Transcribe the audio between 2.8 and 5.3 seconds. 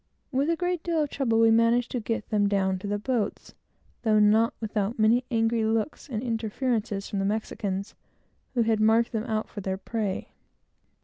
the boats, though not without many